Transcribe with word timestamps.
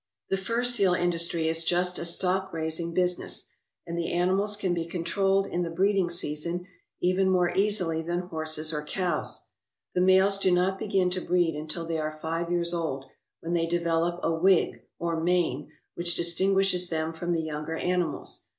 The 0.31 0.37
fur 0.37 0.63
seal 0.63 0.95
industry 0.95 1.47
is 1.47 1.63
just 1.63 1.99
a 1.99 2.05
stock 2.05 2.51
raising 2.51 2.91
business, 2.91 3.47
and 3.85 3.95
the 3.95 4.11
animals 4.11 4.57
can 4.57 4.73
be 4.73 4.87
controlled 4.87 5.45
in 5.45 5.61
the 5.61 5.69
breeding 5.69 6.09
season 6.09 6.65
even 7.01 7.29
more 7.29 7.51
easily 7.55 8.01
than 8.01 8.21
horses 8.21 8.73
or 8.73 8.83
cows. 8.83 9.47
The 9.93 10.01
males 10.01 10.39
do 10.39 10.49
not 10.49 10.79
begin 10.79 11.11
to 11.11 11.21
breed 11.21 11.53
until 11.53 11.85
they 11.85 11.99
are 11.99 12.17
five 12.19 12.49
years 12.49 12.73
old, 12.73 13.05
when 13.41 13.53
they 13.53 13.67
develop 13.67 14.19
a 14.23 14.31
wig, 14.33 14.81
or 14.97 15.21
mane, 15.21 15.69
which 15.93 16.15
distinguishes 16.15 16.89
them 16.89 17.13
from 17.13 17.31
the 17.31 17.43
younger 17.43 17.75
animals. 17.77 18.45